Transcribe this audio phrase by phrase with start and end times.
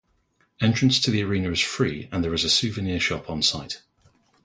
[0.59, 3.83] Entrance to the arena is free and there is a souvenir shop onsite.